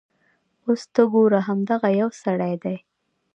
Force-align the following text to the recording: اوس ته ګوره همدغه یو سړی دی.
اوس 0.65 0.81
ته 0.93 1.01
ګوره 1.13 1.39
همدغه 1.47 1.89
یو 1.99 2.09
سړی 2.23 2.53
دی. 2.63 2.77